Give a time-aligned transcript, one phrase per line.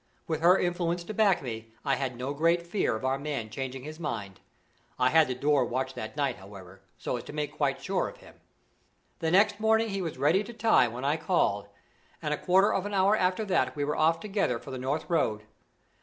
[0.27, 3.83] With her influence to back me, I had no great fear of our man changing
[3.83, 4.39] his mind.
[4.97, 8.17] I had the door watched that night, however, so as to make quite sure of
[8.17, 8.33] him.
[9.19, 11.67] The next morning he was ready to time when I called,
[12.19, 15.07] and a quarter of an hour after that we were off together for the north
[15.07, 15.43] road.